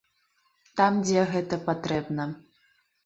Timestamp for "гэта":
1.35-1.61